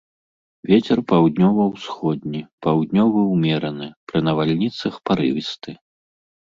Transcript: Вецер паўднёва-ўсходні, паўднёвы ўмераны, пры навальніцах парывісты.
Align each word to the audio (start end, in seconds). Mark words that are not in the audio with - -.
Вецер 0.71 1.01
паўднёва-ўсходні, 1.11 2.41
паўднёвы 2.67 3.21
ўмераны, 3.33 3.87
пры 4.13 4.19
навальніцах 4.31 4.93
парывісты. 5.13 5.71